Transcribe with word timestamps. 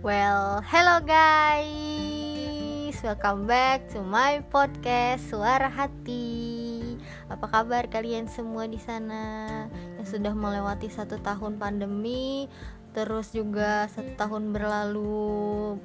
Well, 0.00 0.64
hello 0.64 1.04
guys, 1.04 2.96
welcome 3.04 3.44
back 3.44 3.84
to 3.92 4.00
my 4.00 4.40
podcast 4.48 5.28
Suara 5.28 5.68
Hati. 5.68 6.96
Apa 7.28 7.44
kabar 7.44 7.84
kalian 7.84 8.24
semua 8.24 8.64
di 8.64 8.80
sana 8.80 9.68
yang 10.00 10.08
sudah 10.08 10.32
melewati 10.32 10.88
satu 10.88 11.20
tahun 11.20 11.60
pandemi, 11.60 12.48
terus 12.96 13.36
juga 13.36 13.92
satu 13.92 14.16
tahun 14.16 14.56
berlalu 14.56 15.76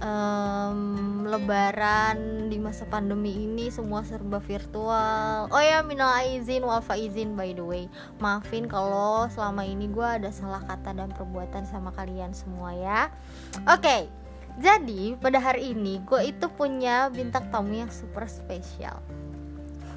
um, 0.00 1.24
lebaran 1.26 2.48
di 2.48 2.56
masa 2.56 2.86
pandemi 2.88 3.46
ini 3.46 3.68
semua 3.68 4.02
serba 4.06 4.40
virtual. 4.40 5.50
Oh 5.50 5.62
ya 5.62 5.82
minal 5.84 6.12
aizin 6.22 6.64
wal 6.64 6.82
faizin 6.82 7.34
by 7.34 7.52
the 7.52 7.64
way. 7.64 7.84
Maafin 8.22 8.66
kalau 8.66 9.28
selama 9.32 9.66
ini 9.66 9.90
gue 9.90 10.04
ada 10.04 10.30
salah 10.32 10.62
kata 10.64 10.94
dan 10.94 11.10
perbuatan 11.14 11.68
sama 11.68 11.92
kalian 11.94 12.32
semua 12.32 12.72
ya. 12.74 13.00
Oke 13.68 13.82
okay, 13.82 14.02
jadi 14.58 15.14
pada 15.22 15.38
hari 15.38 15.70
ini 15.70 16.02
gue 16.02 16.34
itu 16.34 16.46
punya 16.50 17.06
bintang 17.14 17.46
tamu 17.54 17.78
yang 17.78 17.92
super 17.94 18.26
spesial 18.26 18.98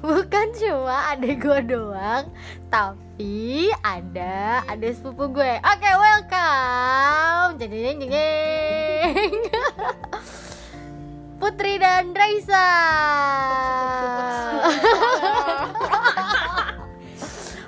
bukan 0.02 0.50
cuma 0.58 1.14
ada 1.14 1.30
gue 1.30 1.60
doang 1.62 2.26
tapi 2.66 3.70
ada 3.86 4.66
ada 4.66 4.88
sepupu 4.90 5.30
gue. 5.30 5.52
Oke 5.62 5.78
okay, 5.78 5.94
welcome. 5.94 7.50
Jadi 7.62 7.76
jeng 7.86 8.02
Putri 11.40 11.78
dan 11.78 12.10
Raisa. 12.14 12.66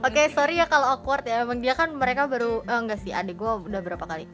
Oke 0.04 0.20
okay, 0.20 0.26
sorry 0.34 0.58
ya 0.58 0.66
kalau 0.66 0.98
awkward 0.98 1.22
ya. 1.24 1.46
Emang 1.46 1.62
dia 1.62 1.78
kan 1.78 1.94
mereka 1.94 2.26
baru 2.26 2.60
oh, 2.66 2.78
Enggak 2.82 3.00
sih 3.00 3.14
adik 3.14 3.38
gue 3.38 3.52
udah 3.70 3.80
berapa 3.80 4.04
kali 4.04 4.26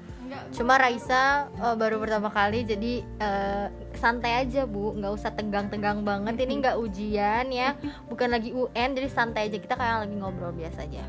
Cuma 0.54 0.78
Raisa 0.78 1.50
uh, 1.58 1.74
baru 1.74 1.98
pertama 1.98 2.30
kali 2.30 2.62
Jadi 2.62 3.02
uh, 3.18 3.66
santai 3.98 4.46
aja 4.46 4.64
bu. 4.66 4.94
Nggak 4.94 5.12
usah 5.16 5.30
tegang-tegang 5.34 6.06
banget. 6.06 6.38
Ini 6.46 6.54
nggak 6.62 6.76
ujian 6.78 7.46
ya. 7.50 7.74
Bukan 8.06 8.30
lagi 8.30 8.54
UN 8.54 8.88
Jadi 8.94 9.08
santai 9.10 9.50
aja. 9.50 9.58
Kita 9.58 9.74
kayak 9.74 10.06
lagi 10.06 10.14
ngobrol 10.14 10.54
biasa 10.54 10.86
aja 10.86 11.02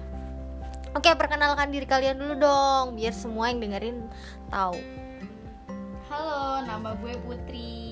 Oke 0.92 1.08
perkenalkan 1.16 1.72
diri 1.72 1.88
kalian 1.88 2.20
dulu 2.20 2.36
dong 2.36 3.00
Biar 3.00 3.16
semua 3.16 3.48
yang 3.48 3.64
dengerin 3.64 4.12
tahu. 4.52 4.76
Halo 6.12 6.68
nama 6.68 6.92
gue 7.00 7.16
Putri 7.24 7.91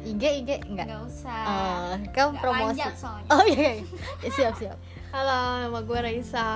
IG 0.00 0.22
IG 0.44 0.50
enggak? 0.64 0.86
Enggak 0.88 1.02
usah. 1.06 1.42
Uh, 1.44 1.92
kamu 2.12 2.30
Nggak 2.32 2.42
promosi. 2.42 2.80
Oh 3.28 3.44
iya, 3.44 3.70
iya. 3.80 3.84
Ya, 4.24 4.30
siap 4.32 4.54
siap. 4.56 4.78
Halo, 5.14 5.66
nama 5.66 5.78
gue 5.82 5.98
Raisa. 5.98 6.50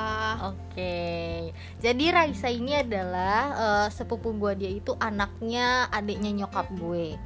Oke. 0.54 1.50
Jadi 1.82 2.04
Raisa 2.14 2.48
ini 2.48 2.78
adalah 2.78 3.38
uh, 3.58 3.88
sepupu 3.90 4.30
gue 4.38 4.52
dia 4.54 4.70
itu 4.70 4.94
anaknya 5.02 5.90
adiknya 5.90 6.30
nyokap 6.44 6.70
gue. 6.78 7.18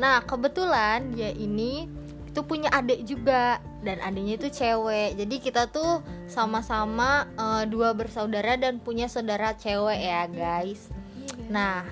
Nah, 0.00 0.24
kebetulan 0.24 1.12
dia 1.12 1.28
ini 1.28 1.86
itu 2.24 2.40
punya 2.48 2.72
adik 2.72 3.04
juga 3.04 3.60
dan 3.84 4.00
adiknya 4.00 4.40
itu 4.40 4.48
cewek. 4.48 5.20
Jadi 5.20 5.36
kita 5.44 5.68
tuh 5.68 6.00
sama-sama 6.24 7.28
uh, 7.36 7.68
dua 7.68 7.92
bersaudara 7.92 8.56
dan 8.56 8.80
punya 8.80 9.12
saudara 9.12 9.52
cewek 9.52 10.00
ya, 10.00 10.24
guys. 10.32 10.88
Nah, 11.52 11.84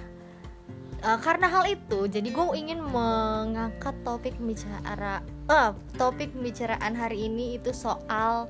uh, 1.05 1.19
karena 1.21 1.47
hal 1.49 1.65
itu 1.69 2.07
jadi 2.07 2.29
gue 2.29 2.47
ingin 2.57 2.81
mengangkat 2.81 3.95
topik 4.05 4.37
bicara 4.41 5.25
uh, 5.49 5.73
topik 5.97 6.33
pembicaraan 6.33 6.93
hari 6.97 7.29
ini 7.29 7.57
itu 7.57 7.73
soal 7.73 8.49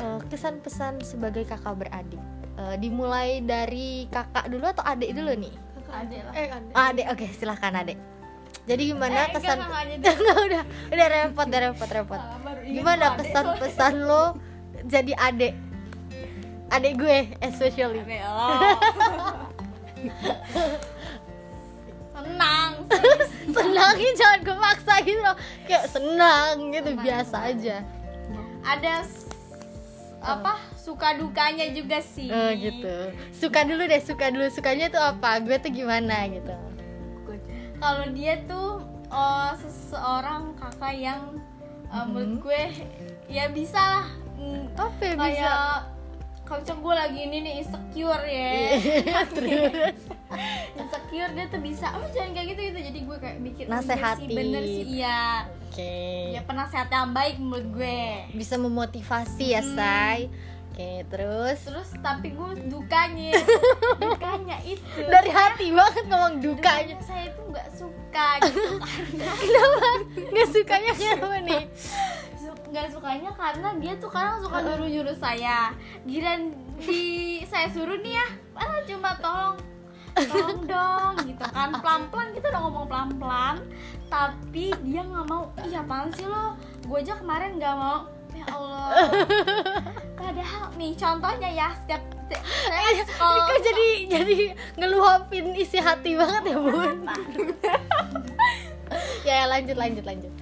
uh, 0.00 0.18
kesan 0.28 0.60
pesan 0.64 1.00
sebagai 1.04 1.44
kakak 1.46 1.76
beradik. 1.86 2.20
Uh, 2.60 2.76
dimulai 2.76 3.40
dari 3.40 4.04
kakak 4.12 4.52
dulu 4.52 4.68
atau 4.68 4.84
adik 4.84 5.16
dulu 5.16 5.32
nih? 5.32 5.54
Adek 5.90 6.20
lah. 6.22 6.32
Eh, 6.36 6.46
ada. 6.46 6.70
oh, 6.76 6.84
adik. 6.92 7.06
Oke 7.10 7.26
silahkan 7.34 7.72
adik. 7.82 7.98
Jadi 8.68 8.82
gimana 8.92 9.26
Eh, 9.26 9.32
kesan 9.34 9.58
enggak, 9.64 10.16
udah 10.46 10.62
udah 10.92 11.06
repot 11.08 11.46
udah 11.48 11.60
repot 11.70 11.88
repot. 11.90 12.20
Ah, 12.20 12.38
gimana 12.62 13.16
kesan 13.18 13.46
pesan 13.58 13.94
lo 14.06 14.38
jadi 14.86 15.12
adik? 15.18 15.54
Adik 16.70 16.92
gue 17.00 17.18
especially. 17.42 18.04
Oh. 18.22 18.60
Senang. 22.30 22.70
senangin 23.56 24.12
jangan 24.14 24.38
gue 24.46 24.56
maksa 24.56 24.94
gitu 25.02 25.20
loh. 25.20 25.36
Kayak 25.66 25.86
senang 25.90 26.54
gitu 26.70 26.90
Senang. 26.94 27.04
biasa 27.04 27.36
aja. 27.50 27.76
Ada 28.62 28.94
apa? 30.20 30.54
Suka 30.78 31.16
dukanya 31.18 31.66
juga 31.74 31.98
sih. 31.98 32.30
oh 32.30 32.50
gitu. 32.54 32.96
Suka 33.34 33.66
dulu 33.66 33.82
deh 33.90 34.02
suka 34.04 34.30
dulu. 34.30 34.46
Sukanya 34.52 34.86
tuh 34.92 35.02
apa? 35.02 35.42
Gue 35.42 35.58
tuh 35.58 35.72
gimana 35.74 36.28
gitu. 36.30 36.54
Kalau 37.80 38.06
dia 38.12 38.36
tuh 38.44 38.84
oh, 39.10 39.50
seseorang 39.56 40.52
kakak 40.60 40.94
yang 40.94 41.40
uh, 41.90 42.06
menurut 42.06 42.46
gue 42.46 42.62
ya 43.26 43.50
bisa 43.50 43.80
lah. 43.80 44.06
Mm, 44.40 44.72
apa 44.76 45.02
ya 45.04 45.14
bisa? 45.16 45.24
kayak 45.24 45.72
kalau 46.50 46.58
misalnya 46.60 46.82
gue 46.82 46.94
lagi 46.98 47.20
ini 47.22 47.36
nih 47.40 47.54
insecure 47.62 48.24
ya. 48.26 48.50
Iya, 49.00 49.20
terus? 49.30 49.98
Insecure 50.74 51.30
dia 51.30 51.46
tuh 51.46 51.60
bisa 51.62 51.86
oh 51.94 52.06
jangan 52.10 52.30
kayak 52.32 52.46
gitu 52.50 52.60
gitu. 52.66 52.80
Jadi 52.82 52.98
gue 53.00 53.16
kayak 53.16 53.36
mikir 53.38 53.64
oh, 53.64 53.68
iya 53.68 53.74
Nasehati. 53.78 54.18
sih, 54.20 54.34
bener 54.34 54.62
sih 54.64 54.84
iya. 54.90 55.22
Oke. 55.62 55.94
Ya 56.34 56.42
penasehat 56.42 56.88
yang 56.90 57.14
baik 57.14 57.38
menurut 57.38 57.66
gue. 57.70 58.02
Bisa 58.34 58.58
memotivasi 58.58 59.46
ya 59.48 59.62
Hmm. 59.62 59.74
say. 59.78 60.18
Oke 60.70 60.90
terus? 61.06 61.58
Terus 61.62 61.88
tapi 61.98 62.28
gue 62.30 62.50
dukanya. 62.66 63.30
Dukanya 64.02 64.58
itu. 64.64 64.82
Dari 65.02 65.30
hati 65.30 65.66
banget 65.70 66.04
ngomong 66.06 66.34
dukanya. 66.40 66.94
dukanya 66.94 66.96
saya 67.00 67.24
itu 67.26 67.42
nggak 67.46 67.68
suka 67.70 68.28
gitu. 68.42 68.74
Karena 69.14 69.34
kenapa? 69.42 69.88
Nggak 70.30 70.48
sukanya 70.50 70.92
kenapa 70.94 71.36
nih 71.44 71.62
nggak 72.70 72.86
sukanya 72.94 73.30
karena 73.34 73.68
dia 73.82 73.92
tuh 73.98 74.10
kadang 74.10 74.38
suka 74.40 74.62
nyuruh 74.62 74.88
nyuruh 74.88 75.16
saya. 75.18 75.74
Giran 76.06 76.54
di 76.78 77.42
saya 77.44 77.66
suruh 77.70 77.98
nih 78.00 78.16
ya 78.16 78.26
ah, 78.56 78.80
cuma 78.86 79.10
tolong 79.18 79.56
tolong 80.14 80.60
dong 80.64 81.14
gitu 81.26 81.44
kan. 81.50 81.74
Pelan 81.76 82.02
pelan 82.08 82.28
kita 82.32 82.46
udah 82.54 82.60
ngomong 82.66 82.86
pelan 82.86 83.10
pelan 83.18 83.56
tapi 84.06 84.70
dia 84.86 85.02
nggak 85.02 85.26
mau. 85.26 85.50
Iya 85.66 85.82
apaan 85.82 86.08
sih 86.14 86.26
lo? 86.26 86.54
Gue 86.86 87.02
aja 87.02 87.18
kemarin 87.18 87.58
nggak 87.58 87.76
mau. 87.76 88.06
Ya 88.30 88.46
allah. 88.54 88.88
Padahal 90.18 90.70
nih 90.78 90.94
contohnya 90.94 91.50
ya 91.50 91.68
setiap 91.82 92.02
saya 92.30 93.02
kalau 93.18 93.42
kok 93.50 93.58
jadi 93.58 93.88
jadi 94.06 94.38
ngeluapin 94.78 95.50
isi 95.58 95.82
hati 95.82 96.14
banget 96.14 96.54
ya 96.54 96.56
bun? 96.62 96.98
Ya 99.22 99.46
lanjut 99.46 99.78
lanjut 99.78 100.02
lanjut 100.02 100.32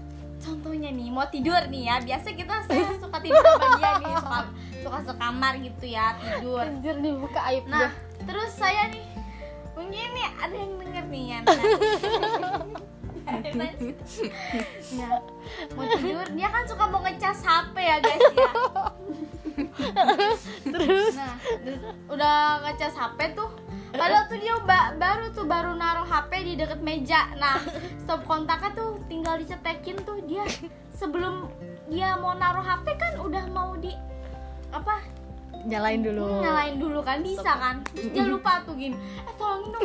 contohnya 0.48 0.88
nih 0.88 1.08
mau 1.12 1.28
tidur 1.28 1.60
nih 1.68 1.82
ya 1.92 1.96
biasa 2.00 2.28
kita 2.32 2.54
saya 2.64 2.96
suka 2.96 3.18
tidur 3.20 3.44
sama 3.44 3.68
dia 3.76 3.90
nih 4.00 4.14
suka 4.16 4.40
suka 4.80 4.98
sekamar 5.04 5.52
gitu 5.60 5.84
ya 5.84 6.16
tidur. 6.16 6.64
Anjir 6.64 6.96
dibuka 7.04 7.40
aib 7.52 7.64
nah 7.68 7.92
gue. 7.92 8.24
terus 8.24 8.50
saya 8.56 8.88
nih 8.88 9.04
mungkin 9.76 10.08
nih 10.16 10.28
ada 10.40 10.56
yang 10.56 10.72
denger 10.80 11.04
nih 11.12 11.24
ya 11.28 11.38
ya 14.88 15.10
mau 15.76 15.84
tidur 15.84 16.26
dia 16.32 16.48
kan 16.48 16.64
suka 16.64 16.84
mau 16.88 17.00
ngecas 17.04 17.44
HP 17.44 17.76
ya 17.76 17.96
guys 18.00 18.24
ya. 18.32 18.50
Terus? 20.78 21.14
Nah 21.18 21.34
terus 21.66 21.80
udah 22.08 22.62
ngecas 22.64 22.94
HP 22.94 23.18
tuh 23.34 23.50
padahal 23.92 24.24
tuh 24.26 24.38
dia 24.38 24.54
ba- 24.62 24.94
baru 24.94 25.26
tuh 25.32 25.46
baru 25.46 25.72
naruh 25.72 26.04
HP 26.04 26.32
di 26.44 26.52
deket 26.56 26.80
meja. 26.80 27.32
Nah 27.36 27.60
stop 28.02 28.24
kontaknya 28.24 28.74
tuh 28.74 29.00
tinggal 29.06 29.36
dicetekin 29.36 29.96
tuh 30.02 30.20
dia. 30.24 30.44
Sebelum 30.92 31.46
dia 31.86 32.18
mau 32.18 32.34
naruh 32.34 32.60
HP 32.60 32.86
kan 32.98 33.12
udah 33.22 33.44
mau 33.48 33.78
di 33.78 33.94
apa? 34.68 35.00
Nyalain 35.58 36.02
dulu. 36.02 36.38
Nyalain 36.38 36.76
dulu 36.78 37.00
kan 37.02 37.18
bisa 37.18 37.50
kan? 37.54 37.82
Terus 37.90 38.10
dia 38.12 38.24
lupa 38.32 38.62
tuh 38.62 38.74
gini 38.74 38.94
eh 38.98 39.34
tolongin 39.34 39.74
dong 39.74 39.82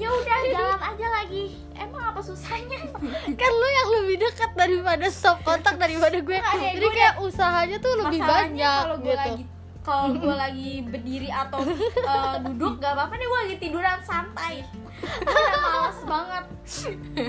ya 0.00 0.08
udah 0.08 0.38
jalan 0.48 0.80
aja 0.80 1.06
lagi. 1.12 1.44
Emang 1.74 2.14
apa 2.14 2.20
susahnya? 2.22 2.86
Kan 3.40 3.50
lu 3.50 3.68
yang 3.68 3.88
lebih 3.98 4.16
dekat 4.22 4.54
daripada 4.54 5.10
stop 5.10 5.42
kontak 5.42 5.74
daripada 5.74 6.22
gue. 6.22 6.38
Deh, 6.38 6.70
jadi 6.72 6.86
gue 6.86 6.92
kayak 6.94 7.14
usahanya 7.18 7.76
tuh 7.82 7.92
lebih 7.98 8.20
banyak 8.22 8.80
kalau 8.86 8.98
gue 9.02 9.10
gitu. 9.10 9.18
lagi 9.18 9.44
kalau 9.84 10.16
gue 10.16 10.34
lagi 10.34 10.80
berdiri 10.80 11.28
atau 11.28 11.60
eh, 11.60 12.36
duduk 12.48 12.80
gak 12.80 12.96
apa-apa 12.96 13.14
nih 13.20 13.26
gue 13.28 13.38
lagi 13.44 13.56
tiduran 13.60 14.00
santai. 14.00 14.64
Gue 15.04 15.28
udah 15.36 15.60
males 15.60 16.00
banget. 16.08 16.44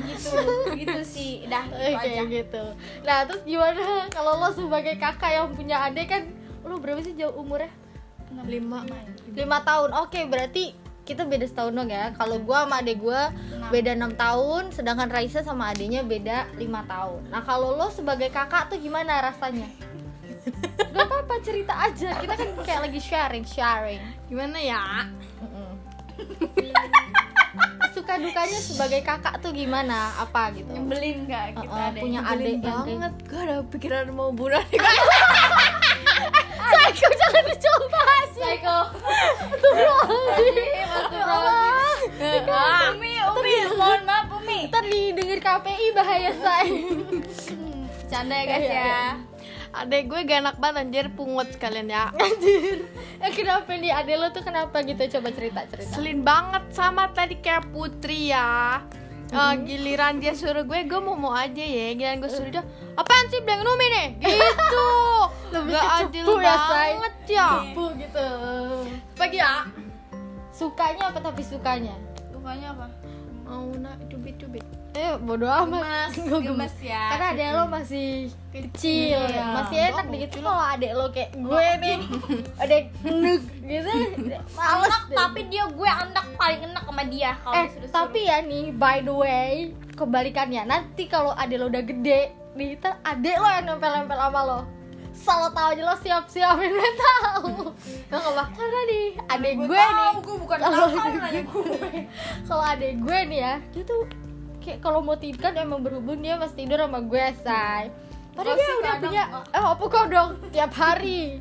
Gitu 0.08 0.40
gitu 0.80 1.02
sih. 1.04 1.32
Dah 1.52 1.68
gitu 1.68 2.00
Oke 2.00 2.08
aja. 2.08 2.24
gitu. 2.24 2.64
Nah 3.04 3.18
terus 3.28 3.44
gimana? 3.44 4.08
Kalau 4.08 4.40
lo 4.40 4.50
sebagai 4.56 4.96
kakak 4.96 5.32
yang 5.36 5.52
punya 5.52 5.84
adik 5.84 6.08
kan 6.08 6.32
lo 6.64 6.80
berapa 6.80 7.04
sih 7.04 7.14
jauh 7.20 7.36
umurnya? 7.36 7.68
Lima. 8.48 8.88
lima 9.36 9.60
tahun. 9.68 9.92
Oke 10.00 10.24
berarti 10.24 10.72
kita 11.04 11.28
beda 11.28 11.44
setahun 11.52 11.76
dong 11.76 11.92
ya. 11.92 12.16
Kalau 12.16 12.40
gue 12.40 12.56
sama 12.56 12.80
adik 12.80 13.04
gue 13.04 13.22
beda 13.68 13.92
enam 14.00 14.16
tahun 14.16 14.72
sedangkan 14.72 15.12
Raisa 15.12 15.44
sama 15.44 15.76
adiknya 15.76 16.08
beda 16.08 16.48
lima 16.56 16.88
tahun. 16.88 17.28
Nah 17.28 17.44
kalau 17.44 17.76
lo 17.76 17.92
sebagai 17.92 18.32
kakak 18.32 18.72
tuh 18.72 18.80
gimana 18.80 19.20
rasanya 19.20 19.68
Gak 20.92 21.06
apa-apa 21.06 21.36
cerita 21.42 21.74
aja. 21.74 22.10
Kita 22.18 22.34
kan 22.34 22.48
kayak 22.62 22.82
lagi 22.86 23.00
sharing 23.00 23.46
sharing. 23.46 24.02
Gimana 24.26 24.58
ya? 24.58 25.10
Suka 27.92 28.16
dukanya 28.16 28.60
sebagai 28.60 29.02
kakak 29.02 29.40
tuh 29.40 29.50
gimana? 29.50 30.12
Apa 30.18 30.52
gitu? 30.52 30.68
Nyebelin 30.70 31.26
gak 31.26 31.46
Uh, 31.56 31.62
kita 31.62 31.72
uh, 31.74 31.88
ada 31.90 32.00
punya 32.00 32.20
adik 32.22 32.56
banget. 32.60 33.14
gue 33.26 33.42
ada 33.42 33.58
pikiran 33.66 34.06
mau 34.12 34.30
bunuh 34.30 34.60
diri 34.70 34.84
Psycho 36.66 37.08
jangan 37.08 37.44
dicoba 37.46 38.02
Psycho. 38.30 38.78
Ah, 42.48 42.92
Umi, 42.92 43.14
Umi, 43.20 43.56
mohon 43.72 44.02
maaf 44.04 44.28
Umi. 44.34 44.60
Ntar 44.68 44.84
didengar 44.84 45.40
KPI 45.40 45.86
bahaya 45.92 46.32
say. 46.34 46.68
Canda 48.06 48.36
ya 48.36 48.46
guys 48.46 48.62
Iya, 48.62 48.70
iya. 48.70 48.84
ya 48.86 49.35
adek 49.76 50.08
gue 50.08 50.20
gak 50.24 50.40
enak 50.40 50.58
banget 50.58 50.78
anjir 50.88 51.08
pungut 51.12 51.52
sekalian 51.52 51.92
ya. 51.92 52.08
Anjir. 52.24 52.88
Eh 53.20 53.32
kenapa 53.36 53.76
nih? 53.76 53.92
Adek 53.92 54.16
lo 54.16 54.28
tuh 54.32 54.44
kenapa 54.44 54.80
gitu? 54.88 55.02
Coba 55.20 55.30
cerita 55.36 55.68
cerita. 55.68 55.92
Selin 55.92 56.24
banget 56.24 56.64
sama 56.72 57.12
tadi 57.12 57.40
kayak 57.44 57.70
putri 57.76 58.32
ya. 58.32 58.80
Eh, 59.36 59.54
giliran 59.66 60.22
dia 60.22 60.38
suruh 60.38 60.64
gue 60.64 60.86
gue 60.88 61.00
mau 61.04 61.18
mau 61.18 61.34
aja 61.36 61.60
ya. 61.60 61.92
Giliran 61.92 62.24
gue 62.24 62.32
suruh 62.32 62.50
dia 62.50 62.64
apaan 62.96 63.26
sih 63.28 63.44
bilang 63.44 63.68
Numi 63.68 63.88
nih? 63.92 64.08
Gitu. 64.24 64.92
Lebih 65.52 65.74
gak 65.76 65.88
adil 66.04 66.26
ya, 66.40 66.56
banget 66.56 67.16
ya. 67.32 67.50
Cepu 67.64 67.86
gitu. 68.00 68.28
Pagi 69.16 69.38
ya? 69.40 69.68
Sukanya 70.56 71.12
apa 71.12 71.20
tapi 71.20 71.42
sukanya? 71.44 71.96
Lukanya 72.32 72.72
apa? 72.76 72.88
Mau 73.46 73.70
nak 73.78 74.02
cubit 74.10 74.36
cubit 74.42 74.66
eh 74.96 75.14
bodo 75.20 75.44
amat. 75.44 76.16
Gemes, 76.16 76.48
gemes. 76.48 76.76
ya. 76.80 77.04
Karena 77.12 77.28
adek 77.36 77.50
lo 77.52 77.64
masih 77.68 78.32
kecil. 78.56 79.20
Iya. 79.28 79.46
masih 79.52 79.78
enak 79.92 80.06
dikit. 80.08 80.30
kalau 80.40 80.56
adek 80.56 80.92
lo 80.96 81.06
kayak 81.12 81.32
gue 81.36 81.68
nih? 81.84 81.98
Adek 82.64 82.84
nuk 83.04 83.44
gitu. 83.68 83.92
Males 84.58 84.88
Anak, 84.88 85.04
deh. 85.12 85.18
tapi 85.20 85.40
dia 85.52 85.64
gue 85.68 85.90
anak 85.92 86.26
paling 86.40 86.62
enak 86.72 86.84
sama 86.88 87.04
dia 87.12 87.32
kalau 87.44 87.56
eh 87.60 87.68
disuruh-suruh. 87.68 87.92
tapi 87.92 88.20
ya 88.24 88.38
nih 88.40 88.66
by 88.72 88.98
the 89.04 89.14
way 89.14 89.52
kebalikannya 90.00 90.64
nanti 90.64 91.04
kalau 91.12 91.36
adek 91.36 91.60
lo 91.60 91.68
udah 91.68 91.84
gede 91.84 92.32
nih 92.56 92.80
adek 93.04 93.36
lo 93.36 93.48
yang 93.52 93.66
nempel-nempel 93.68 94.16
sama 94.16 94.42
lo 94.48 94.60
Salah 95.26 95.50
tahu 95.50 95.68
aja 95.74 95.84
lo 95.84 95.96
siap-siapin 95.98 96.70
mental 96.78 97.42
Lo 98.06 98.16
gak 98.16 98.34
bakal 98.36 98.66
nih. 98.86 99.08
Adek 99.26 99.54
gue, 99.60 99.74
nih. 99.74 99.90
tahu, 99.92 100.16
gue 100.22 100.36
bukan 100.38 100.58
kalau 100.62 100.86
gue. 101.50 101.90
Kalau 102.46 102.64
adek 102.64 102.94
gue 102.96 103.18
nih 103.26 103.40
ya 103.42 103.54
dia 103.72 103.84
tuh 103.84 104.02
kayak 104.60 104.80
kalau 104.80 104.98
mau 105.00 105.14
tidur 105.16 105.42
kan 105.44 105.54
emang 105.56 105.82
berhubung 105.82 106.18
dia 106.20 106.38
masih 106.38 106.58
tidur 106.60 106.78
sama 106.78 107.02
gue 107.02 107.26
say. 107.42 107.90
Padahal 108.32 108.52
Gua 108.52 108.60
dia 108.60 108.76
udah 108.76 108.96
punya 109.00 109.24
eh 109.48 109.64
apa 109.64 109.84
kau 109.88 110.06
dong 110.06 110.30
tiap 110.50 110.72
hari. 110.72 111.40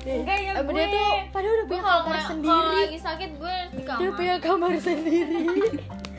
Enggak 0.00 0.38
ya 0.38 0.52
gue 0.56 0.72
dia 0.72 0.86
tuh 0.88 1.10
padahal 1.28 1.52
udah 1.52 1.60
Gue 1.60 1.68
punya 1.68 1.82
kalau 1.82 2.00
kamar 2.00 2.14
kalau 2.14 2.30
sendiri. 2.30 2.78
lagi 2.78 3.00
sakit 3.02 3.30
gue 3.34 3.56
di 3.66 3.76
dia 3.76 3.86
kamar 3.90 4.10
punya 4.14 4.34
kamar 4.38 4.72
sendiri. 4.78 5.44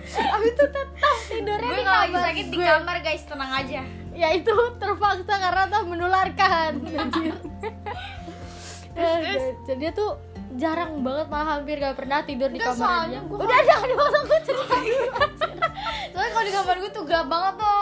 Abis 0.33 0.49
itu 0.49 0.65
tetap 0.65 0.87
tidurnya 1.27 1.63
Gue 1.63 1.75
di 1.75 1.83
kalau 1.83 1.97
lagi 1.97 2.11
kamar 2.11 2.23
sakit 2.23 2.45
di 2.45 2.55
gue. 2.55 2.67
kamar 2.69 2.97
guys, 3.01 3.23
tenang 3.23 3.51
aja 3.53 3.81
Ya 4.17 4.33
itu 4.33 4.49
terpaksa 4.75 5.33
karena 5.37 5.63
tak 5.69 5.83
menularkan 5.85 6.71
Anjir 6.81 7.37
Ya, 8.97 9.13
Jadi 9.63 9.77
dia 9.77 9.91
tuh 9.93 10.17
jarang 10.57 11.05
banget 11.05 11.29
malah 11.29 11.47
hampir 11.55 11.77
gak 11.77 11.93
pernah 11.93 12.25
tidur 12.25 12.49
di 12.49 12.57
Enggak, 12.57 12.73
kamar 12.73 13.05
dia 13.05 13.21
gua- 13.21 13.45
Udah 13.45 13.59
jangan 13.61 13.87
dipaksa 13.87 14.19
gue 14.19 14.39
cerita 14.41 14.75
Soalnya 16.09 16.31
kalau 16.33 16.45
di 16.45 16.53
kamar 16.55 16.75
gue 16.81 16.91
tuh 16.91 17.03
gelap 17.05 17.27
banget 17.29 17.53
tuh 17.55 17.81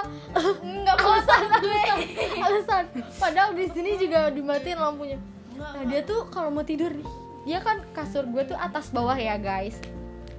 Enggak 0.62 0.96
mau 0.98 1.12
alasan 1.16 1.40
alasan 1.48 1.98
alasan 2.38 2.84
padahal 3.16 3.52
di 3.56 3.66
sini 3.72 3.96
juga 3.96 4.28
dimatiin 4.28 4.76
lampunya 4.76 5.18
nah 5.56 5.88
dia 5.88 6.04
tuh 6.04 6.28
kalau 6.28 6.52
mau 6.52 6.62
tidur 6.62 6.92
nih 6.92 7.08
dia 7.48 7.64
kan 7.64 7.80
kasur 7.96 8.28
gue 8.28 8.44
tuh 8.44 8.60
atas 8.60 8.92
bawah 8.92 9.16
ya 9.16 9.40
guys 9.40 9.80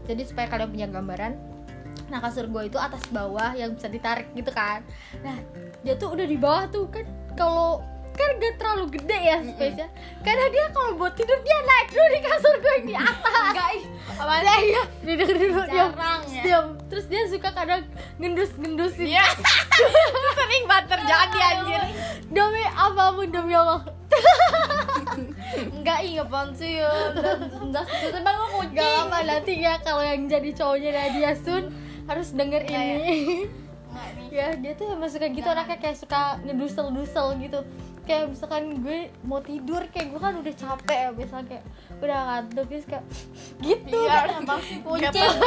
jadi 0.05 0.21
supaya 0.23 0.47
kalian 0.47 0.69
punya 0.69 0.87
gambaran 0.87 1.33
nah 2.07 2.23
kasur 2.23 2.47
gue 2.47 2.63
itu 2.67 2.79
atas 2.79 3.03
bawah 3.11 3.51
yang 3.53 3.75
bisa 3.75 3.87
ditarik 3.87 4.31
gitu 4.33 4.51
kan. 4.51 4.83
Nah 5.21 5.37
dia 5.83 5.95
tuh 5.95 6.15
udah 6.15 6.27
di 6.27 6.39
bawah 6.39 6.65
tuh 6.71 6.87
kan 6.89 7.05
kalau 7.35 7.83
kan 8.17 8.33
gak 8.41 8.57
terlalu 8.57 8.97
gede 8.97 9.19
ya 9.29 9.37
space 9.45 9.77
nya 9.77 9.89
karena 10.25 10.49
dia 10.49 10.73
kalau 10.73 10.97
buat 10.97 11.13
tidur 11.13 11.37
dia 11.45 11.59
naik 11.61 11.89
dulu 11.93 12.09
di 12.09 12.21
kasur 12.25 12.55
gue 12.57 12.73
yang 12.73 12.87
di 12.89 12.97
atas. 12.97 13.45
Enggak, 13.53 13.69
ih 13.77 13.85
apa 14.17 14.33
ya 14.41 14.55
ya 14.65 14.83
dia 15.05 15.15
denger 15.21 15.37
dulu 15.37 15.61
diam 15.69 15.91
Jarang 15.93 16.23
ya. 16.33 16.43
diam. 16.43 16.67
Terus 16.89 17.05
dia 17.13 17.23
suka 17.29 17.49
kadang 17.53 17.83
ngendus 18.17 18.51
ngendusin 18.57 19.09
ya 19.13 19.27
sering 20.41 20.65
banget 20.65 20.97
terjadi 20.97 21.39
anjir. 21.45 21.83
demi 22.33 22.65
apa 22.65 23.05
pun 23.13 23.29
demi 23.29 23.53
Allah. 23.53 23.85
Enggak, 25.77 25.99
ih 26.03 26.21
apaan 26.21 26.51
sih 26.57 26.81
ya 26.81 26.89
Udah, 27.13 27.85
udah 27.85 28.21
bang 28.23 28.35
gue 28.37 28.49
kucing 28.55 28.77
Gak 28.77 28.93
apa 29.07 29.19
nanti 29.25 29.53
ya 29.61 29.75
kalau 29.81 30.03
yang 30.03 30.25
jadi 30.27 30.51
cowoknya 30.53 30.91
Nadia 30.93 31.33
Sun 31.37 31.65
harus 32.07 32.29
denger 32.33 32.63
Iya, 32.67 32.81
ini. 32.81 33.19
Enggak 33.91 34.09
nih. 34.17 34.29
Ya 34.31 34.47
dia 34.55 34.73
tuh 34.75 34.87
emang 34.93 35.11
suka 35.11 35.27
gitu 35.31 35.49
anaknya 35.49 35.79
kayak 35.81 35.97
suka 35.99 36.21
ngedusel-dusel 36.47 37.27
gitu. 37.43 37.61
Kayak 38.07 38.31
misalkan 38.31 38.65
gue 38.87 39.11
mau 39.27 39.43
tidur 39.43 39.83
kayak 39.91 40.15
gue 40.15 40.21
kan 40.23 40.35
udah 40.39 40.55
capek 40.55 40.99
ya 40.99 41.11
misalnya 41.11 41.47
kayak 41.51 41.65
udah 41.99 42.19
ngantuk 42.31 42.65
terus 42.71 42.87
kayak 42.87 43.05
gitu. 43.67 43.99
Iya, 44.07 44.15
kan. 44.15 44.29
emang 44.43 44.61
sih 44.63 44.79
Nggak 44.79 45.13
kucing 45.13 45.37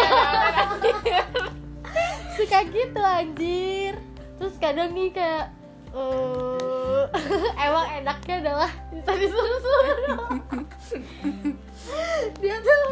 suka 2.39 2.59
gitu 2.67 3.01
anjir. 3.01 3.93
Terus 4.39 4.55
kadang 4.59 4.91
nih 4.95 5.11
kayak 5.11 5.45
eh 5.89 7.05
emang 7.65 7.87
enaknya 7.97 8.35
adalah 8.45 8.69
bisa 8.93 9.11
disuruh-suruh 9.17 10.21
dia 12.41 12.55
tuh 12.59 12.83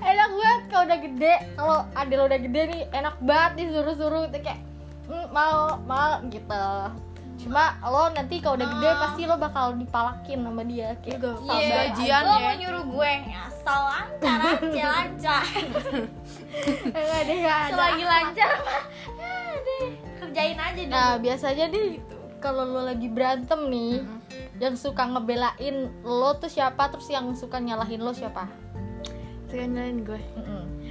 enak 0.00 0.30
banget 0.30 0.62
kalau 0.68 0.84
udah 0.84 0.98
gede. 1.00 1.34
Kalau 1.52 1.78
ada 1.92 2.12
lo 2.12 2.24
udah 2.24 2.40
gede 2.40 2.60
nih 2.66 2.82
enak 2.90 3.16
banget 3.20 3.52
disuruh-suruh. 3.58 4.24
Tuh 4.28 4.40
kayak 4.40 4.60
"Hmm, 5.04 5.26
mau 5.28 5.56
mau 5.82 6.20
gitu. 6.26 6.64
Cuma 7.38 7.64
lo 7.80 8.10
nanti 8.10 8.38
kalau 8.38 8.56
udah 8.56 8.68
gede 8.68 8.88
Ah. 8.88 8.98
pasti 9.00 9.22
lo 9.22 9.36
bakal 9.36 9.72
dipalakin 9.74 10.38
sama 10.42 10.62
dia 10.64 10.88
kayak 10.98 11.16
Juga. 11.16 11.30
sabar 11.38 11.54
Iya, 11.56 11.70
gajian 11.86 12.20
lo 12.20 12.28
ya. 12.28 12.38
mau 12.40 12.54
nyuruh 12.56 12.84
gue 12.88 13.12
Asal 13.38 13.80
lancar 13.84 14.38
aja, 14.42 14.84
lancar. 14.90 15.42
Enggak 16.88 17.20
deh 17.22 17.36
enggak 17.36 17.58
ada. 17.58 17.70
Selagi 17.70 18.04
lancar 18.04 18.50
mah 18.58 18.82
ya 19.14 19.30
deh, 19.60 19.86
Kerjain 20.18 20.58
aja 20.58 20.80
dulu. 20.80 20.90
Nah 20.90 21.10
biasanya 21.16 21.64
nih 21.68 21.88
kalau 22.38 22.64
lo 22.64 22.82
lagi 22.82 23.06
berantem 23.06 23.60
nih, 23.66 23.92
yang 24.58 24.74
suka 24.74 25.06
ngebelain 25.06 25.76
lo 26.02 26.34
tuh 26.36 26.50
siapa, 26.50 26.90
terus 26.90 27.06
yang 27.08 27.30
suka 27.34 27.58
nyalahin 27.58 28.02
lo 28.02 28.10
siapa? 28.10 28.50
Sekarang 29.48 29.72
nyalain 29.72 30.00
gue 30.04 30.20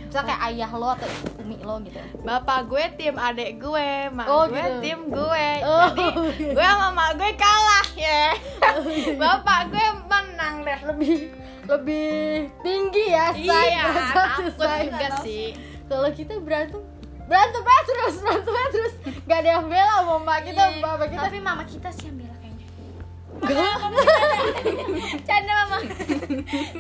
Misal 0.07 0.23
kayak 0.23 0.41
ayah 0.49 0.71
lo 0.71 0.87
atau 0.95 1.09
umi 1.43 1.59
lo 1.61 1.83
gitu. 1.83 1.99
Bapak 2.23 2.71
gue 2.71 2.83
tim 2.95 3.19
adek 3.19 3.59
gue, 3.59 3.89
mak 4.07 4.25
Oh, 4.25 4.47
gue 4.47 4.55
gitu. 4.55 4.79
tim 4.79 4.99
gue. 5.11 5.47
Oh, 5.67 5.83
Jadi 5.91 6.05
iya. 6.41 6.51
gue 6.55 6.63
sama 6.65 6.89
mak 6.95 7.11
gue 7.19 7.31
kalah 7.35 7.87
ya. 7.91 8.23
Bapak 9.19 9.59
gue 9.67 9.85
menang 10.07 10.63
deh. 10.63 10.79
Lebih 10.87 11.15
lebih 11.67 12.11
tinggi 12.63 13.05
ya, 13.11 13.35
say. 13.35 13.43
Iya, 13.43 13.83
Derajatnya, 13.83 14.15
takut 14.15 14.51
say. 14.55 14.79
juga 14.87 15.07
sih. 15.19 15.45
Kalau 15.91 16.09
kita 16.15 16.33
berantem 16.39 16.81
berantem 17.27 17.59
aja 17.61 17.81
terus, 17.83 18.15
berantem 18.23 18.53
aja 18.55 18.69
terus. 18.71 18.93
Gak 19.27 19.37
ada 19.43 19.49
yang 19.59 19.65
bela 19.67 19.95
sama 19.99 20.15
mak 20.23 20.39
kita, 20.47 20.63
Iya, 20.63 20.79
bapak 20.79 21.07
kita. 21.11 21.23
Tapi 21.27 21.39
mama 21.43 21.63
kita 21.67 21.89
sih 21.91 22.07
yang 22.07 22.15
bela 22.15 22.26
Canda 25.27 25.53
mama 25.53 25.77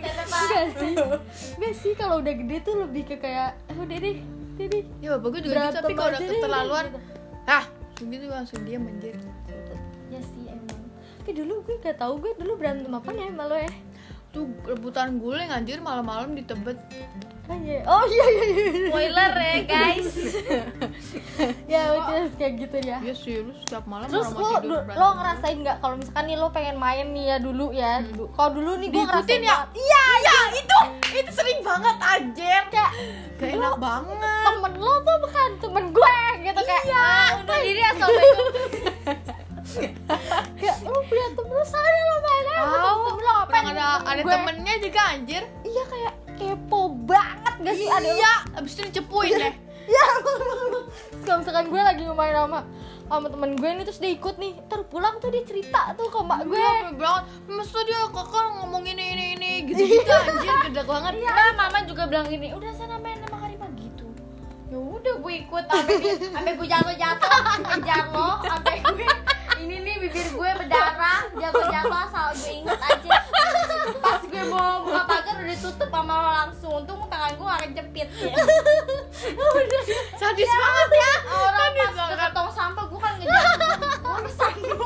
Canda 0.01 0.23
pak 0.25 0.39
enggak 0.41 0.65
sih. 0.79 0.93
Enggak 1.57 1.73
sih 1.77 1.91
kalau 1.93 2.21
udah 2.21 2.33
gede 2.33 2.57
tuh 2.65 2.75
lebih 2.81 3.03
ke 3.09 3.15
kayak, 3.21 3.57
eh 3.69 3.77
udah 3.77 3.97
deh, 3.97 4.17
udah 4.57 4.67
deh. 4.71 4.83
Ya 4.99 5.07
bapak 5.17 5.27
gue 5.37 5.41
juga 5.45 5.69
gitu, 5.69 5.77
tapi 5.81 5.93
kalau 5.93 6.09
udah 6.13 6.21
keterlaluan, 6.23 6.85
ah, 7.45 7.63
gitu 8.01 8.25
langsung 8.29 8.59
diam 8.65 8.85
anjir. 8.85 9.17
ya 10.07 10.19
sih 10.23 10.47
emang 10.47 10.79
tapi 11.19 11.43
dulu 11.43 11.59
gue 11.67 11.75
gak 11.83 11.99
tahu 11.99 12.23
gue 12.23 12.31
dulu 12.39 12.55
berantem 12.55 12.87
apa 12.95 13.11
ya 13.11 13.27
sama 13.27 13.43
lo 13.51 13.57
ya 13.59 13.71
Tuh 14.37 14.45
rebutan 14.63 15.17
guling 15.17 15.49
anjir 15.49 15.81
malam-malam 15.81 16.37
di 16.37 16.45
tebet. 16.45 16.77
Oh 17.49 17.57
iya 17.57 17.79
iya 18.27 18.43
iya. 18.45 18.89
Spoiler 18.91 19.31
ya 19.33 19.55
guys. 19.65 20.13
Ya 21.65 21.81
udah 21.91 22.27
kayak 22.35 22.53
gitu 22.59 22.77
ya. 22.81 22.97
Iya 22.99 23.13
sih, 23.13 23.39
lu 23.39 23.53
setiap 23.55 23.85
malam 23.85 24.05
terus 24.07 24.29
lo 24.29 24.37
mau 24.37 24.57
tidur 24.57 24.81
lo 24.83 25.07
ngerasain 25.15 25.57
nggak 25.57 25.77
kalau 25.79 25.95
misalkan 25.95 26.25
nih 26.25 26.35
lo 26.35 26.47
pengen 26.49 26.75
main 26.75 27.07
nih 27.07 27.25
ya 27.25 27.37
dulu 27.39 27.65
ya? 27.71 28.03
Dulu 28.03 28.29
kalau 28.31 28.51
dulu 28.53 28.71
nih 28.77 28.87
gue 28.89 28.99
ngerasain 28.99 29.25
Diikutin 29.27 29.41
ya? 29.43 29.57
iya 29.71 30.03
Ya 30.19 30.37
itu, 30.53 30.79
itu 31.15 31.31
sering 31.31 31.59
banget 31.61 31.97
anjir. 31.99 32.61
kayak 32.67 32.91
Gak 33.37 33.49
enak 33.53 33.75
banget. 33.77 34.43
temen 34.43 34.73
lo 34.75 34.93
tuh 34.99 35.17
bukan 35.19 35.49
temen 35.57 35.85
gue 35.89 36.17
gitu 36.43 36.61
kayak 36.63 36.83
Iya 36.85 37.07
Undur 37.37 37.57
diri 37.59 37.81
assalamualaikum 37.83 38.45
kayak 40.57 40.77
lo 40.83 40.99
punya 41.01 41.27
temen 41.31 41.51
lo 41.53 41.63
sana 41.63 41.87
lo 41.87 42.15
main 42.17 42.43
aja 42.43 42.53
sama 42.57 42.75
Tahu, 42.77 42.97
temen 42.97 43.19
lo 43.19 43.31
apa 43.31 43.45
orang 43.47 43.65
ada 44.03 44.21
ada 44.21 44.21
temennya 44.23 44.75
juga 44.81 45.01
anjir. 45.13 45.43
iya 45.65 45.83
kayak 45.89 46.13
kepo 46.37 46.81
banget 47.05 47.55
gak 47.63 47.75
sih? 47.75 47.87
Ada 47.89 48.07
Iya, 48.13 48.33
abis 48.61 48.71
itu 48.77 48.81
dicepuin 48.93 49.33
deh. 49.33 49.53
ya 49.95 50.03
Terus 51.15 51.23
kalau 51.23 51.37
misalkan 51.41 51.65
gue 51.71 51.81
lagi 51.81 52.03
main 52.11 52.35
sama 52.35 52.59
sama 53.07 53.27
temen 53.31 53.55
gue 53.55 53.69
ini 53.71 53.81
terus 53.87 54.03
dia 54.03 54.11
ikut 54.11 54.35
nih 54.35 54.51
ntar 54.67 54.83
pulang 54.91 55.15
tuh 55.23 55.31
dia 55.31 55.39
cerita 55.47 55.95
tuh 55.95 56.11
ke 56.11 56.19
mbak 56.19 56.39
gue. 56.43 56.59
Gue 56.59 56.59
sampai 56.59 56.93
bilang, 56.99 57.23
masa 57.47 57.79
dia 57.87 58.03
kakak 58.11 58.45
ngomong 58.59 58.83
ini 58.83 59.03
ini 59.15 59.25
ini 59.39 59.51
gitu 59.71 59.79
gitu 59.79 60.11
anjir 60.11 60.55
gede 60.67 60.83
banget. 60.83 61.13
Nah 61.23 61.51
mama 61.55 61.79
juga 61.87 62.03
bilang 62.11 62.27
gini 62.27 62.51
Udah 62.51 62.71
sana 62.75 62.99
main 62.99 63.15
sama 63.23 63.39
Karima 63.39 63.67
gitu 63.79 64.07
ya 64.67 64.75
udah 64.75 65.15
gue 65.23 65.33
ikut 65.47 65.63
sampai 66.35 66.53
gue 66.59 66.67
jatuh 66.67 66.95
jatuh 66.99 67.31
lo 68.11 68.29
sampai 68.43 68.83
gue 68.83 69.07
ini 69.63 69.75
nih 69.79 69.95
bibir 70.03 70.27
gue 70.27 70.49
berdarah 70.59 71.23
jatuh 71.39 71.65
jatuh 71.71 71.99
asal 72.03 72.27
gue 72.35 72.51
inget 72.51 72.75
aja 72.75 72.96
kejepit 77.73 78.07
ya 78.17 79.81
sadis 80.17 80.49
banget 80.49 80.89
ya. 80.93 81.13
orang 81.33 81.73
pas 81.73 82.09
ke 82.13 82.27
tong 82.33 82.51
sampah 82.53 82.85
gue 82.85 82.99
kan 82.99 83.13
ngejar 83.17 83.45
gue 84.01 84.19
kesandung. 84.29 84.81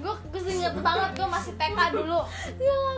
Gue 0.00 0.14
gue 0.30 0.40
inget 0.50 0.74
banget 0.80 1.10
gue 1.18 1.28
masih 1.28 1.52
TK 1.54 1.78
dulu. 1.94 2.20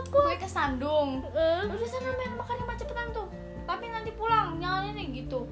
Gue 0.09 0.33
kesandung. 0.37 1.21
Udah 1.33 1.87
sana 1.89 2.09
main 2.17 2.33
makan 2.37 2.55
yang 2.61 2.77
cepetan 2.77 3.07
tuh. 3.13 3.27
Tapi 3.63 3.85
nanti 3.89 4.11
pulang 4.15 4.57
jangan 4.57 4.91
ini 4.93 5.23
gitu. 5.23 5.45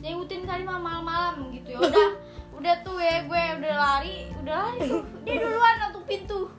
Jangan 0.00 0.16
ikutin 0.16 0.42
kali 0.48 0.62
malam-malam 0.64 1.52
gitu 1.52 1.76
ya. 1.76 1.80
Udah 1.82 2.08
udah 2.60 2.74
tuh 2.84 2.98
ya 3.00 3.24
gue 3.24 3.42
udah 3.62 3.74
lari 3.74 4.16
udah 4.42 4.54
lari 4.54 4.78
tuh. 4.86 5.02
Dia 5.24 5.36
duluan 5.40 5.74
nutup 5.86 6.04
pintu. 6.06 6.40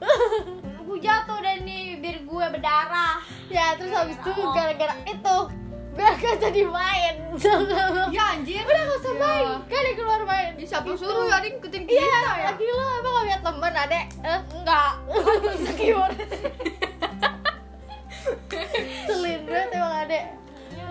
Gue 0.82 0.98
jatuh 0.98 1.40
dan 1.40 1.62
nih 1.64 1.96
bibir 1.96 2.26
gue 2.26 2.44
berdarah. 2.52 3.22
Ya 3.48 3.78
terus 3.78 3.94
habis 3.94 4.18
itu 4.18 4.42
gara-gara 4.52 4.92
itu 5.06 5.14
gue 5.14 5.21
gak 6.22 6.36
jadi 6.40 6.62
main 6.64 7.14
ya 8.16 8.24
anjir. 8.36 8.62
Udah 8.62 8.82
gak 8.86 8.98
usah 9.00 9.14
main. 9.16 9.46
Kan 9.66 9.80
dia 9.82 9.94
keluar 9.96 10.20
main. 10.22 10.52
Ya, 10.54 10.66
siapa 10.68 10.94
suruh 10.94 11.26
ya 11.26 11.40
ngikutin 11.40 11.82
kita 11.82 11.98
iya 11.98 12.20
ya. 12.38 12.44
lagi 12.52 12.66
lo. 12.66 12.84
Emang 12.94 13.12
gak 13.12 13.24
punya 13.24 13.38
temen 13.40 13.72
adek 13.74 14.04
eh, 14.22 14.40
enggak. 14.54 14.92
Insecure 15.58 16.12
selin 19.02 19.40
banget 19.44 19.70
emang 19.74 19.94
adek 20.06 20.24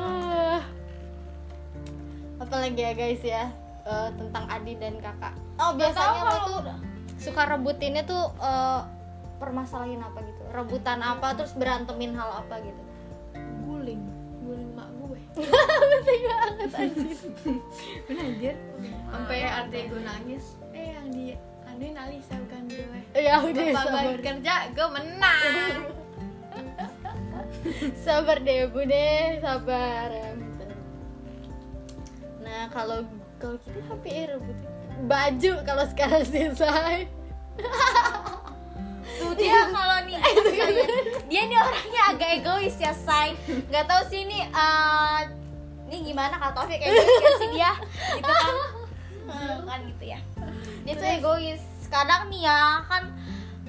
Ah. 0.02 0.60
apalagi 2.42 2.82
ya 2.82 2.92
guys 2.92 3.22
ya? 3.22 3.46
Eh, 3.82 4.10
tentang 4.18 4.46
adik 4.50 4.78
dan 4.78 4.98
kakak. 4.98 5.34
Oh 5.58 5.72
biasanya 5.74 6.22
lo 6.22 6.38
tuh 6.44 6.60
suka 7.16 7.46
rebutinnya 7.48 8.04
tuh 8.04 8.34
eh, 8.36 8.82
permasalahin 9.38 10.02
apa 10.02 10.20
gitu? 10.22 10.42
Rebutan 10.52 11.00
apa 11.00 11.34
terus 11.34 11.54
berantemin 11.54 12.14
hal 12.14 12.44
apa 12.44 12.60
gitu? 12.62 12.82
Guling. 13.64 14.02
Guling 14.42 14.70
mak 14.74 14.90
gue. 15.12 15.22
Penting 15.92 16.22
banget 16.24 16.72
anjir. 16.74 17.16
Bener 18.08 18.24
anjir. 18.26 18.56
Sampai 19.12 19.40
adik 19.44 19.84
gue 19.92 20.02
nangis. 20.02 20.46
Eh 20.72 20.96
yang 20.96 21.08
di 21.12 21.36
aduin 21.68 21.96
Alisa 21.96 22.36
bukan 22.40 22.62
gue 22.68 23.00
ya 23.14 23.36
udah 23.44 23.64
Bapak 23.70 23.92
sabar. 23.92 24.18
kerja 24.24 24.56
gue 24.72 24.88
menang. 24.88 25.76
Sabar 28.02 28.38
deh 28.40 28.68
bu 28.68 28.82
deh 28.84 29.40
sabar. 29.40 30.10
Bentar. 30.34 30.70
nah 32.42 32.68
kalau 32.70 33.06
kalau 33.38 33.58
kita 33.62 33.80
HP 33.86 34.06
rebutin 34.28 34.70
baju 35.02 35.52
kalau 35.62 35.86
sekarang 35.88 36.24
selesai 36.26 37.06
tuh 39.18 39.34
dia 39.34 39.66
kalau 39.70 39.98
nih. 40.20 40.34
Dia 41.32 41.42
nih 41.48 41.60
orangnya 41.60 42.02
agak 42.12 42.30
egois 42.42 42.76
ya 42.76 42.92
say. 42.92 43.38
Nggak 43.48 43.86
tahu 43.88 44.02
sih 44.12 44.28
ini 44.28 44.44
eh, 44.44 45.20
ini 45.88 45.98
gimana 46.12 46.36
kak 46.36 46.52
Taufik? 46.58 46.80
Egois 46.82 47.08
ya 47.08 47.32
sih 47.40 47.50
dia. 47.56 47.72
Gitu 48.20 48.32
kan. 48.32 48.56
Hmm, 49.32 49.58
kan 49.64 49.80
gitu 49.88 50.04
ya. 50.12 50.20
Dia 50.84 50.94
tuh 51.00 51.08
egois. 51.08 51.64
Kadang 51.92 52.32
nih 52.32 52.48
ya 52.48 52.84
kan 52.88 53.04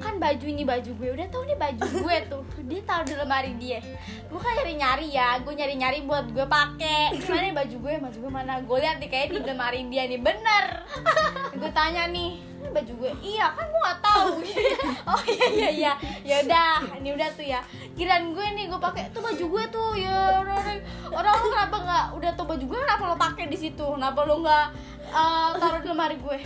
kan 0.03 0.19
baju 0.19 0.47
ini 0.51 0.63
baju 0.67 0.91
gue. 0.91 1.09
Udah 1.15 1.27
tahu 1.31 1.43
nih 1.47 1.59
baju 1.59 1.83
gue 1.87 2.17
tuh. 2.27 2.43
Dia 2.67 2.81
taruh 2.83 3.07
di 3.07 3.15
lemari 3.15 3.53
dia. 3.59 3.79
Gue 4.27 4.41
kan 4.43 4.53
nyari 4.59 4.75
nyari 4.75 5.09
ya. 5.15 5.29
Gue 5.39 5.55
nyari 5.55 5.75
nyari 5.79 5.99
buat 6.03 6.27
gue 6.35 6.47
pakai 6.47 7.15
mana 7.31 7.41
nih 7.47 7.55
baju 7.55 7.77
gue? 7.79 7.95
Baju 8.03 8.19
gue 8.19 8.33
mana? 8.33 8.53
Gue 8.63 8.79
lihat 8.83 8.99
nih 8.99 9.11
kayak 9.11 9.27
di 9.31 9.41
lemari 9.47 9.87
dia 9.87 10.11
nih. 10.11 10.19
Bener. 10.19 10.65
Gue 11.61 11.71
tanya 11.71 12.11
nih 12.11 12.52
"Ini 12.63 12.71
baju 12.71 12.93
gue. 13.03 13.11
Iya 13.27 13.47
kan 13.51 13.67
gue 13.67 13.81
nggak 13.83 14.01
tahu. 14.01 14.31
Oh 15.11 15.23
iya 15.27 15.47
iya 15.51 15.69
iya. 15.69 15.93
Ya 16.23 16.37
udah 16.47 16.95
ini 17.03 17.11
udah 17.11 17.29
tuh 17.35 17.43
ya. 17.43 17.59
Kiraan 17.99 18.31
gue 18.31 18.47
nih 18.55 18.71
gue 18.71 18.79
pakai 18.79 19.11
tuh 19.11 19.19
baju 19.19 19.45
gue 19.51 19.65
tuh. 19.75 19.91
Ya 19.99 20.39
orang 20.39 20.79
orang 21.11 21.35
lu 21.43 21.49
kenapa 21.51 21.77
nggak 21.83 22.05
udah 22.23 22.31
tuh 22.39 22.47
baju 22.47 22.65
gue 22.65 22.79
kenapa 22.87 23.03
lo 23.11 23.17
pakai 23.19 23.51
di 23.51 23.59
situ? 23.59 23.83
Kenapa 23.83 24.23
lo 24.23 24.39
nggak 24.47 24.67
eh, 25.11 25.51
taruh 25.59 25.81
di 25.83 25.89
lemari 25.91 26.17
gue? 26.23 26.39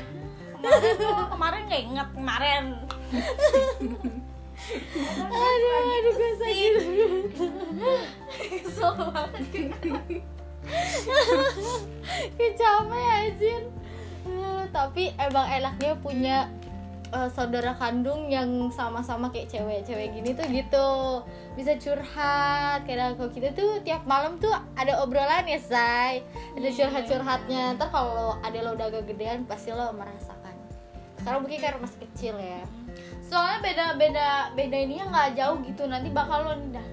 Kemarin 0.57 0.97
tuh 0.97 1.29
kemarin 1.29 1.61
nggak 1.69 1.83
inget 1.85 2.09
kemarin. 2.17 2.65
Aduh 5.37 5.73
aduh 5.77 6.13
gue 6.17 6.33
sakit. 6.41 6.75
Kesel 8.65 8.91
banget. 9.05 9.31
Anjir. 13.27 13.63
Eh, 13.63 13.86
tapi 14.71 15.13
emang 15.19 15.47
enaknya 15.49 15.93
punya 15.99 16.37
eh, 17.15 17.29
saudara 17.33 17.75
kandung 17.79 18.27
yang 18.31 18.71
sama-sama 18.75 19.31
kayak 19.31 19.51
cewek-cewek 19.51 20.15
gini 20.15 20.31
tuh 20.35 20.47
gitu. 20.51 20.89
Bisa 21.57 21.73
curhat 21.81 22.85
kadang 22.85 23.17
kalau 23.17 23.31
kita 23.33 23.55
tuh 23.57 23.81
tiap 23.81 24.05
malam 24.05 24.37
tuh 24.37 24.53
ada 24.77 25.01
obrolan 25.01 25.49
ya 25.49 25.61
say. 25.61 26.23
Ada 26.59 26.69
curhat-curhatnya. 26.73 27.81
Ntar 27.81 27.89
kalau 27.89 28.37
ada 28.45 28.59
lo 28.61 28.77
udah 28.77 28.87
agak 28.93 29.09
gedean 29.09 29.49
pasti 29.49 29.73
lo 29.73 29.93
merasakan. 29.97 30.55
Sekarang 31.17 31.43
mungkin 31.43 31.59
karena 31.59 31.79
masih 31.81 31.99
kecil 32.11 32.35
ya. 32.39 32.63
Soalnya 33.27 33.59
beda 33.59 33.85
beda 33.99 34.29
beda 34.55 34.77
ininya 34.79 35.07
nggak 35.11 35.31
jauh 35.35 35.59
gitu. 35.67 35.83
Nanti 35.91 36.09
bakal 36.15 36.47
lo 36.47 36.53
nih 36.55 36.71
dah. 36.79 36.89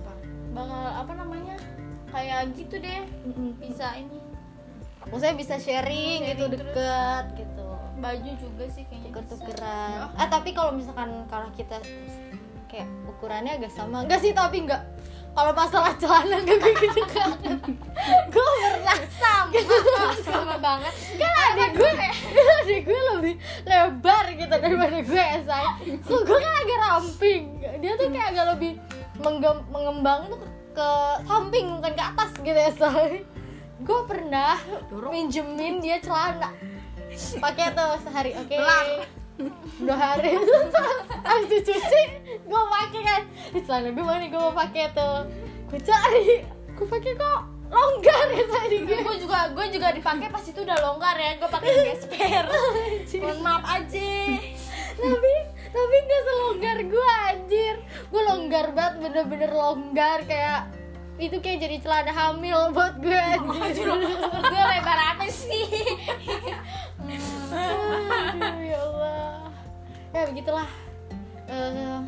Apa? 0.00 0.12
Bakal 0.56 0.84
apa 1.04 1.12
namanya? 1.12 1.56
Kayak 2.08 2.56
gitu 2.56 2.80
deh. 2.80 3.04
Bisa 3.60 3.92
ini 3.98 4.25
maksudnya 5.10 5.36
bisa 5.38 5.54
sharing, 5.56 6.26
Sharing 6.26 6.34
gitu 6.34 6.44
terus. 6.50 6.60
deket 6.74 7.24
gitu. 7.38 7.66
Baju 7.96 8.30
juga 8.36 8.64
sih 8.68 8.84
kayaknya 8.90 9.08
tuker-tukeran. 9.08 10.12
Ah 10.18 10.28
tapi 10.28 10.52
kalau 10.52 10.76
misalkan 10.76 11.24
kalau 11.30 11.48
kita 11.56 11.80
kayak 12.66 12.88
ukurannya 13.08 13.56
agak 13.56 13.72
sama. 13.72 14.04
Enggak 14.04 14.20
sih 14.20 14.36
tapi 14.36 14.66
enggak. 14.66 14.82
Kalau 15.36 15.52
masalah 15.52 15.92
celana 16.00 16.40
enggak 16.40 16.64
gue 16.64 16.72
gitu 16.80 17.02
kan 17.12 17.28
gue 18.32 18.48
pernah 18.56 19.00
sama 19.20 19.60
sama 20.24 20.54
banget. 20.56 20.94
Kan 21.20 21.32
adik 21.52 21.70
gue 21.76 21.90
adik 22.64 22.80
gue 22.88 23.00
lebih 23.16 23.34
lebar 23.68 24.24
gitu 24.32 24.54
daripada 24.56 24.98
gue 25.04 25.24
ya 25.24 25.40
say. 25.44 25.64
So, 26.08 26.24
gue 26.24 26.38
kan 26.40 26.54
agak 26.56 26.78
ramping. 26.88 27.42
Dia 27.84 27.92
tuh 28.00 28.08
kayak 28.08 28.28
agak 28.32 28.46
lebih 28.56 28.72
menggem- 29.20 29.64
mengembang 29.72 30.28
tuh 30.32 30.40
ke, 30.40 30.48
ke 30.76 30.88
samping 31.24 31.66
bukan 31.80 31.92
ke 31.96 32.02
atas 32.04 32.30
gitu 32.40 32.56
ya 32.56 32.72
say 32.72 33.24
gue 33.76 34.00
pernah 34.08 34.56
minjemin 35.12 35.84
dia 35.84 36.00
celana. 36.00 36.52
Pakai 37.40 37.72
tuh 37.76 37.96
sehari 38.04 38.32
oke. 38.36 38.56
Dua 39.84 39.96
hari. 39.96 40.36
Habis 41.24 41.48
dicuci 41.48 42.02
gue 42.40 42.62
pakai 42.72 43.00
kan. 43.04 43.22
Di 43.52 43.60
celana 43.64 43.88
gue 43.92 44.04
mana 44.04 44.26
gue 44.28 44.40
mau 44.40 44.54
pakai 44.56 44.92
tuh? 44.96 45.28
Gue 45.68 45.80
cari. 45.84 46.44
Gue 46.76 46.86
pakai 46.88 47.12
kok 47.16 47.40
longgar 47.66 48.26
ya 48.32 48.44
tadi. 48.48 48.76
Gue 48.84 48.98
gue 49.04 49.16
juga 49.20 49.52
gue 49.52 49.66
juga 49.68 49.88
dipakai 49.92 50.28
pas 50.32 50.44
itu 50.44 50.60
udah 50.60 50.78
longgar 50.80 51.16
ya. 51.20 51.36
Gue 51.36 51.48
pakai 51.52 51.70
gesper. 51.92 52.44
Mohon 53.20 53.38
maaf 53.44 53.64
aja 53.64 54.12
tapi 54.96 55.32
tapi 55.76 55.96
nggak 56.08 56.22
selonggar 56.24 56.78
gue 56.80 57.10
anjir. 57.28 57.76
Gue 58.08 58.22
longgar 58.24 58.72
banget 58.72 58.94
bener-bener 59.04 59.52
longgar. 59.52 60.24
Kayak 60.24 60.72
itu 61.16 61.36
kayak 61.40 61.58
jadi 61.64 61.76
celana 61.80 62.12
hamil 62.12 62.76
buat 62.76 63.00
gue 63.00 63.16
anjir 63.64 63.88
gue 63.88 64.62
lebar 64.68 64.98
apa 65.16 65.24
sih? 65.32 65.64
Aduh, 67.00 68.60
ya 68.60 68.78
Allah. 68.84 69.48
Ya 70.12 70.22
begitulah 70.28 70.68
Eh, 71.46 71.98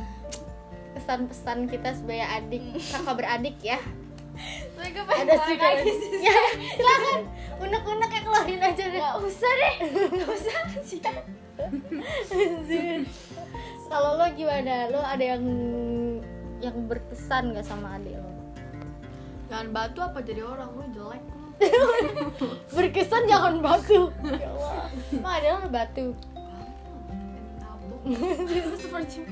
pesan-pesan 0.98 1.70
kita 1.70 1.94
sebagai 1.94 2.26
adik 2.26 2.74
kakak 2.90 3.14
beradik 3.14 3.56
ya. 3.62 3.78
Gue 4.74 4.90
ada 4.92 5.34
sih 5.46 5.54
lagi 5.54 5.82
kan 5.86 5.86
sih. 5.86 6.10
Ya 6.26 6.38
silakan. 6.74 7.20
Unek-unek 7.62 8.10
ya 8.10 8.20
keluarin 8.26 8.62
aja 8.62 8.84
deh. 8.90 8.98
Gak 8.98 9.16
usah 9.22 9.52
deh. 9.54 9.74
Gak 10.10 10.30
usah 10.30 10.58
sih. 10.82 10.98
Kalau 13.88 14.18
lo 14.18 14.26
gimana? 14.34 14.90
Lo 14.90 15.00
ada 15.00 15.22
yang 15.22 15.44
yang 16.58 16.76
berkesan 16.90 17.54
gak 17.54 17.66
sama 17.66 18.02
adik 18.02 18.18
lo 18.18 18.37
jangan 19.48 19.68
batu 19.72 19.98
apa 20.04 20.18
jadi 20.22 20.44
orang 20.44 20.68
lu 20.76 20.84
jelek. 20.92 21.22
Berkesan 22.76 23.26
jangan 23.26 23.58
batu. 23.58 24.12
Ya 24.24 24.48
Allah. 24.52 24.86
Emang 25.10 25.34
ada 25.40 25.66
batu. 25.66 26.14
Seperti 28.78 29.26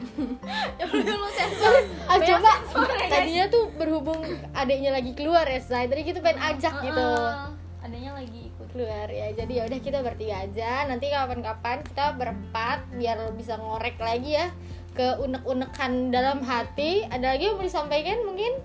Ya 0.77 0.85
lu 0.91 1.29
sensor 1.33 1.75
ah 2.05 2.19
Banyak 2.19 2.29
coba 2.29 2.53
sensor 2.61 2.91
ya, 2.99 3.09
tadinya 3.09 3.45
tuh 3.49 3.65
berhubung 3.79 4.21
adiknya 4.53 4.91
lagi 4.93 5.17
keluar 5.17 5.47
ya 5.49 5.63
say 5.63 5.87
tadi 5.89 6.03
kita 6.05 6.21
pengen 6.21 6.43
ajak 6.43 6.75
gitu. 6.85 7.01
Heeh. 7.01 7.55
Adanya 7.87 8.19
lagi 8.19 8.41
ikut. 8.51 8.67
Keluar 8.75 9.09
ya. 9.09 9.31
Jadi 9.33 9.53
ya 9.57 9.63
udah 9.71 9.81
kita 9.81 9.99
bertiga 10.03 10.43
aja. 10.43 10.85
Nanti 10.91 11.07
kapan-kapan 11.09 11.87
kita 11.87 12.19
berempat 12.19 12.91
biar 12.99 13.31
bisa 13.39 13.57
ngorek 13.57 13.97
lagi 14.03 14.35
ya 14.37 14.51
ke 14.97 15.23
unek-unekan 15.23 16.11
dalam 16.11 16.43
hati. 16.43 17.07
Ada 17.07 17.39
lagi 17.39 17.53
yang 17.53 17.57
mau 17.57 17.65
disampaikan 17.65 18.27
mungkin 18.27 18.59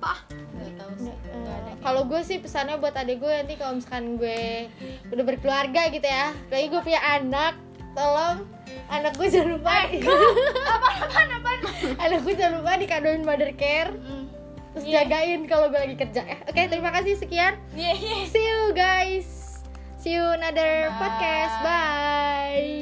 lupa 0.00 0.16
Eh, 1.00 1.76
kalau 1.84 2.08
gue 2.08 2.20
sih 2.24 2.40
pesannya 2.40 2.80
buat 2.80 2.96
adik 2.96 3.20
gue 3.20 3.32
nanti 3.32 3.54
kalau 3.56 3.76
misalkan 3.76 4.20
gue 4.20 4.68
udah 5.12 5.24
berkeluarga 5.24 5.88
gitu 5.92 6.04
ya 6.04 6.32
lagi 6.52 6.66
gue 6.68 6.80
punya 6.80 7.00
anak 7.00 7.54
tolong 7.92 8.44
anak 8.88 9.12
gue 9.16 9.28
jangan 9.28 9.60
lupa 9.60 9.72
anak 12.04 12.18
gue 12.24 12.34
jangan 12.36 12.54
lupa 12.60 12.72
dikadoin 12.80 13.24
mother 13.24 13.52
care. 13.56 13.92
Hmm. 13.92 14.28
terus 14.70 14.86
jagain 14.86 15.42
kalau 15.50 15.66
gue 15.66 15.80
lagi 15.82 15.96
kerja. 15.98 16.22
Ya 16.22 16.38
oke 16.46 16.60
terima 16.70 16.94
kasih 16.94 17.18
sekian. 17.18 17.58
Iya, 17.74 17.92
iya. 17.98 18.16
see 18.30 18.44
you 18.44 18.70
guys. 18.70 19.28
See 19.98 20.14
you 20.16 20.22
another 20.22 20.94
Bye. 20.94 20.96
podcast. 20.96 21.54
Bye 21.60 22.79